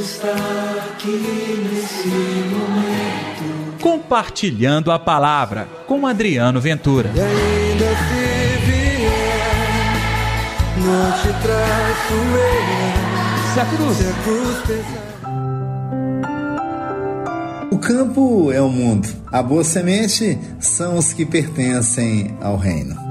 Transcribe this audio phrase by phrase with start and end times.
[0.00, 0.34] está
[0.92, 3.78] aqui nesse momento.
[3.80, 7.10] Compartilhando a palavra com Adriano Ventura.
[7.14, 9.92] E ainda se vier,
[10.78, 13.52] não te traço eu.
[13.52, 13.96] Se a cruz.
[13.96, 15.10] Se a cruz pesar.
[17.70, 19.08] O campo é o mundo.
[19.30, 23.09] A boa semente são os que pertencem ao reino.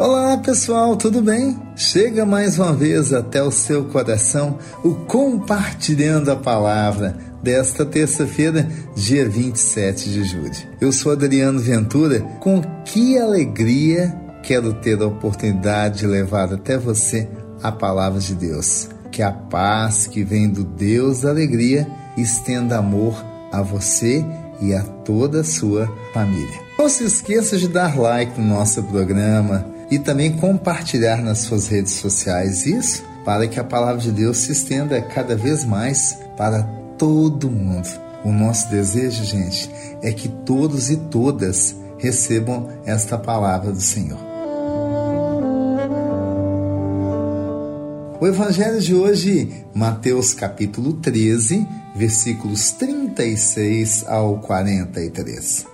[0.00, 1.60] Olá pessoal, tudo bem?
[1.76, 8.66] Chega mais uma vez até o seu coração o Compartilhando a Palavra desta terça-feira,
[8.96, 10.56] dia 27 de julho.
[10.80, 17.28] Eu sou Adriano Ventura, com que alegria quero ter a oportunidade de levar até você
[17.62, 18.88] a palavra de Deus.
[19.12, 21.86] Que a paz que vem do Deus da alegria
[22.16, 23.22] estenda amor
[23.52, 24.24] a você
[24.62, 26.58] e a toda a sua família.
[26.78, 31.92] Não se esqueça de dar like no nosso programa e também compartilhar nas suas redes
[31.94, 36.62] sociais isso para que a palavra de Deus se estenda cada vez mais para
[36.96, 37.88] todo mundo.
[38.24, 39.70] O nosso desejo, gente,
[40.02, 44.18] é que todos e todas recebam esta palavra do Senhor.
[48.20, 55.66] O evangelho de hoje, Mateus capítulo 13, versículos 36 ao 43.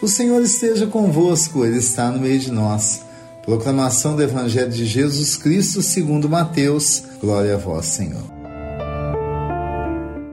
[0.00, 3.02] O Senhor esteja convosco, ele está no meio de nós.
[3.50, 7.02] Proclamação do Evangelho de Jesus Cristo segundo Mateus.
[7.20, 8.22] Glória a vós, Senhor.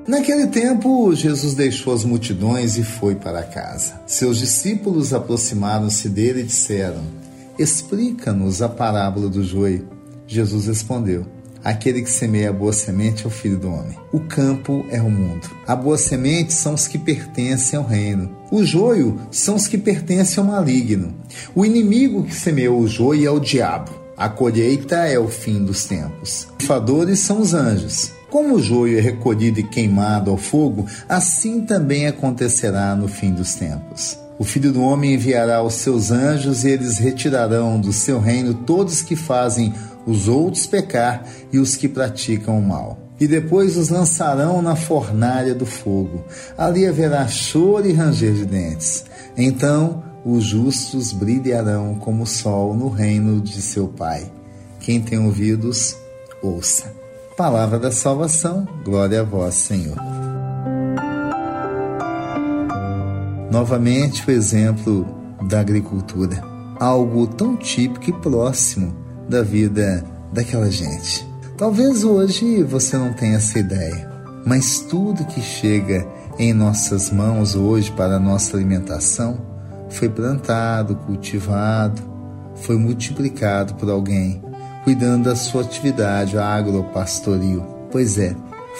[0.07, 3.99] Naquele tempo, Jesus deixou as multidões e foi para casa.
[4.05, 7.01] Seus discípulos aproximaram-se dele e disseram:
[7.57, 9.89] Explica-nos a parábola do joio.
[10.27, 11.25] Jesus respondeu:
[11.67, 13.97] Aquele que semeia a boa semente é o filho do homem.
[14.13, 15.51] O campo é o mundo.
[15.67, 18.31] A boa semente são os que pertencem ao reino.
[18.49, 21.13] O joio são os que pertencem ao maligno.
[21.53, 23.91] O inimigo que semeou o joio é o diabo.
[24.15, 26.47] A colheita é o fim dos tempos.
[26.57, 28.13] Os fadores são os anjos.
[28.29, 33.55] Como o joio é recolhido e queimado ao fogo, assim também acontecerá no fim dos
[33.55, 34.17] tempos.
[34.39, 39.01] O Filho do Homem enviará os seus anjos e eles retirarão do seu reino todos
[39.01, 39.73] que fazem
[40.07, 42.97] os outros pecar e os que praticam o mal.
[43.19, 46.23] E depois os lançarão na fornalha do fogo.
[46.57, 49.03] Ali haverá choro e ranger de dentes.
[49.35, 54.31] Então os justos brilharão como o sol no reino de seu Pai.
[54.79, 55.95] Quem tem ouvidos,
[56.41, 56.93] ouça.
[57.35, 59.97] Palavra da salvação, glória a vós, Senhor.
[63.51, 65.05] Novamente o exemplo
[65.47, 66.43] da agricultura,
[66.79, 71.27] algo tão típico e próximo da vida daquela gente.
[71.57, 74.09] Talvez hoje você não tenha essa ideia,
[74.45, 76.07] mas tudo que chega
[76.37, 79.39] em nossas mãos hoje para a nossa alimentação
[79.89, 82.01] foi plantado, cultivado,
[82.55, 84.41] foi multiplicado por alguém,
[84.83, 87.61] cuidando da sua atividade agropastoril.
[87.91, 88.35] Pois é,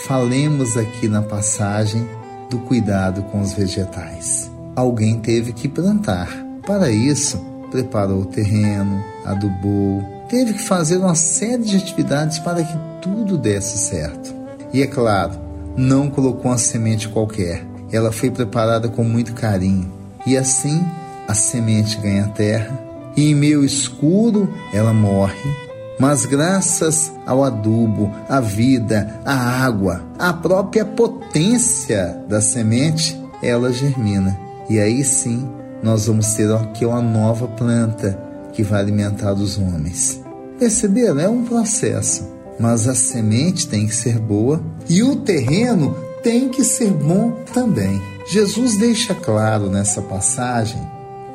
[0.05, 2.07] falemos aqui na passagem
[2.49, 4.51] do cuidado com os vegetais.
[4.75, 6.29] Alguém teve que plantar.
[6.65, 12.77] Para isso, preparou o terreno, adubou, teve que fazer uma série de atividades para que
[13.01, 14.33] tudo desse certo.
[14.73, 15.33] E é claro,
[15.75, 17.65] não colocou uma semente qualquer.
[17.91, 19.91] Ela foi preparada com muito carinho.
[20.25, 20.83] E assim
[21.27, 22.77] a semente ganha terra.
[23.15, 25.67] E em meio escuro ela morre.
[25.99, 34.37] Mas graças ao adubo, à vida, à água, à própria potência da semente, ela germina.
[34.69, 35.49] E aí sim
[35.81, 38.26] nós vamos ter aqui uma nova planta
[38.57, 40.19] que vai alimentar os homens.
[40.57, 41.19] Perceberam?
[41.19, 42.27] É um processo.
[42.59, 44.59] Mas a semente tem que ser boa
[44.89, 48.01] e o terreno tem que ser bom também.
[48.27, 50.81] Jesus deixa claro nessa passagem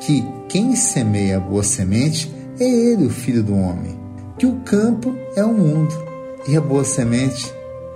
[0.01, 2.29] que quem semeia a boa semente
[2.59, 3.97] é ele, o filho do homem.
[4.37, 5.95] Que o campo é o mundo
[6.45, 7.53] e a boa semente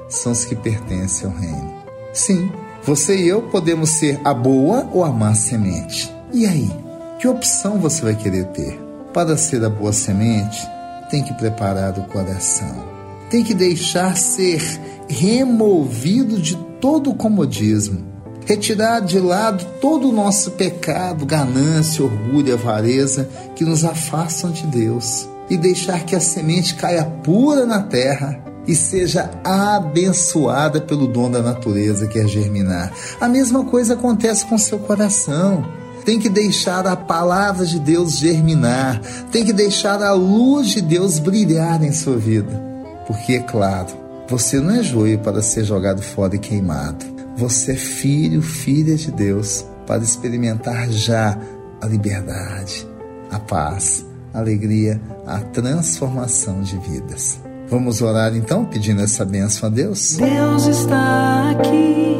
[0.07, 1.73] são os que pertencem ao reino.
[2.13, 2.49] Sim,
[2.81, 6.09] você e eu podemos ser a boa ou a má semente.
[6.31, 6.71] E aí,
[7.19, 8.86] que opção você vai querer ter?
[9.17, 10.69] Para ser a boa semente,
[11.09, 12.85] tem que preparar o coração.
[13.31, 14.61] Tem que deixar ser
[15.09, 18.05] removido de todo o comodismo.
[18.45, 25.27] Retirar de lado todo o nosso pecado, ganância, orgulho, avareza que nos afastam de Deus.
[25.49, 31.41] E deixar que a semente caia pura na terra e seja abençoada pelo dom da
[31.41, 32.93] natureza que é germinar.
[33.19, 35.65] A mesma coisa acontece com seu coração
[36.07, 41.19] tem que deixar a palavra de Deus germinar, tem que deixar a luz de Deus
[41.19, 42.63] brilhar em sua vida.
[43.05, 43.89] Porque, é claro,
[44.25, 47.05] você não é joio para ser jogado fora e queimado.
[47.35, 51.37] Você é filho, filha de Deus para experimentar já
[51.81, 52.87] a liberdade,
[53.29, 57.37] a paz, a alegria, a transformação de vidas.
[57.69, 60.15] Vamos orar então, pedindo essa bênção a Deus?
[60.15, 62.15] Deus está aqui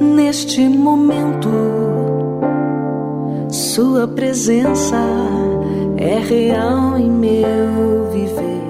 [0.00, 1.79] neste momento.
[3.74, 4.96] Sua presença
[5.96, 8.60] é real em meu viver.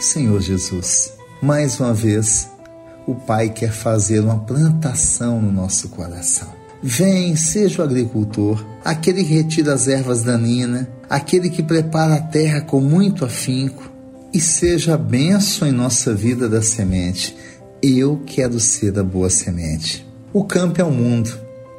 [0.00, 1.12] Senhor Jesus,
[1.42, 2.48] mais uma vez,
[3.06, 6.48] o Pai quer fazer uma plantação no nosso coração.
[6.82, 12.62] Vem, seja o agricultor, aquele que retira as ervas daninhas, aquele que prepara a terra
[12.62, 13.92] com muito afinco,
[14.32, 17.36] e seja a bênção em nossa vida da semente.
[17.88, 20.04] Eu quero ser a boa semente.
[20.32, 21.30] O campo é o mundo.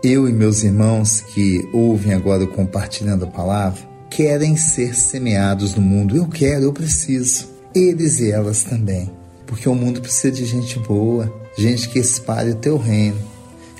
[0.01, 6.15] Eu e meus irmãos que ouvem agora compartilhando a palavra querem ser semeados no mundo.
[6.15, 7.49] Eu quero, eu preciso.
[7.75, 9.11] Eles e elas também.
[9.45, 13.19] Porque o mundo precisa de gente boa, gente que espalhe o teu reino,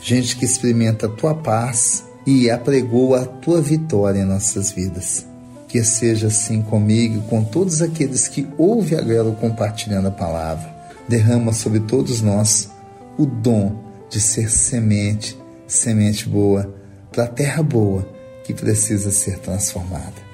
[0.02, 5.26] gente que experimenta a tua paz e apregou a tua vitória em nossas vidas.
[5.70, 10.77] Que seja assim comigo e com todos aqueles que ouvem agora compartilhando a palavra.
[11.08, 12.70] Derrama sobre todos nós
[13.18, 13.76] o dom
[14.10, 15.38] de ser semente,
[15.68, 16.74] semente boa,
[17.12, 18.08] para a terra boa
[18.44, 20.28] que precisa ser transformada.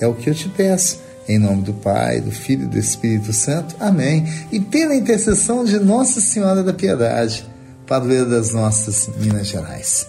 [0.00, 3.32] É o que eu te peço, em nome do Pai, do Filho e do Espírito
[3.32, 3.74] Santo.
[3.80, 4.24] Amém.
[4.52, 7.44] E pela intercessão de Nossa Senhora da Piedade,
[7.86, 10.06] padroeira das nossas Minas Gerais.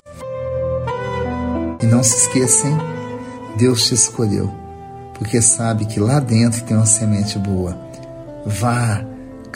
[1.81, 2.77] E não se esqueçam,
[3.57, 4.51] Deus te escolheu,
[5.15, 7.77] porque sabe que lá dentro tem uma semente boa.
[8.45, 9.03] Vá,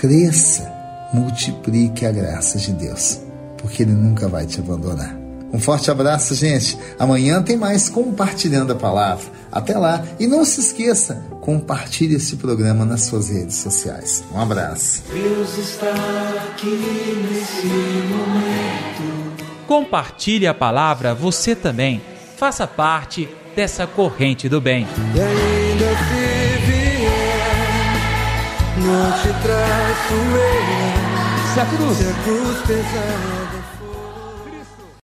[0.01, 0.69] cresça,
[1.13, 3.21] multiplique a graça de Deus
[3.61, 5.15] porque Ele nunca vai te abandonar.
[5.53, 6.77] Um forte abraço, gente.
[6.97, 9.25] Amanhã tem mais Compartilhando a Palavra.
[9.51, 10.03] Até lá.
[10.19, 14.23] E não se esqueça, compartilhe esse programa nas suas redes sociais.
[14.33, 15.03] Um abraço.
[15.13, 15.93] Deus está
[16.47, 16.67] aqui
[17.31, 17.67] nesse
[18.07, 19.45] momento.
[19.67, 22.01] Compartilhe a palavra você também.
[22.37, 24.87] Faça parte dessa corrente do bem.
[28.91, 31.53] Não te traço eu.
[31.53, 33.40] Se a cruz pesada